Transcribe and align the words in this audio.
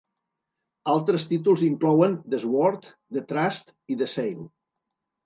Altres 0.93 1.25
títols 1.33 1.65
inclouen 1.67 2.15
"The 2.35 2.39
Sword", 2.45 2.87
"The 3.19 3.23
Thrust" 3.33 3.71
i 3.97 3.99
"The 4.01 4.09
Sail". 4.15 4.41